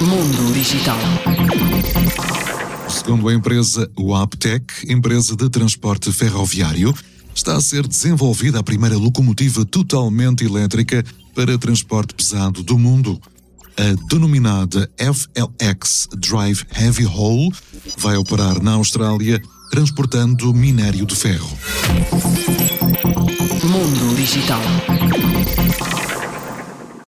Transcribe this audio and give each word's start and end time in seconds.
Mundo 0.00 0.52
Digital. 0.52 0.98
Segundo 2.88 3.28
a 3.28 3.34
empresa 3.34 3.90
Waptec, 3.98 4.64
empresa 4.88 5.36
de 5.36 5.48
transporte 5.48 6.12
ferroviário, 6.12 6.94
está 7.34 7.56
a 7.56 7.60
ser 7.60 7.86
desenvolvida 7.86 8.60
a 8.60 8.62
primeira 8.62 8.96
locomotiva 8.96 9.64
totalmente 9.64 10.44
elétrica 10.44 11.04
para 11.34 11.58
transporte 11.58 12.14
pesado 12.14 12.62
do 12.62 12.78
mundo. 12.78 13.20
A 13.76 13.94
denominada 14.08 14.88
FLX 14.98 16.08
Drive 16.16 16.64
Heavy 16.70 17.04
Haul 17.04 17.52
vai 17.98 18.16
operar 18.16 18.62
na 18.62 18.72
Austrália, 18.72 19.42
transportando 19.70 20.54
minério 20.54 21.04
de 21.04 21.16
ferro. 21.16 21.50
Mundo 23.64 24.14
Digital. 24.14 24.62